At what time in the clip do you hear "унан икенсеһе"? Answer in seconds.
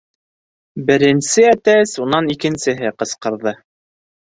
2.07-2.93